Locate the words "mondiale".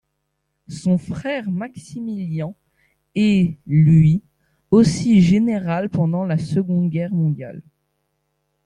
7.13-7.61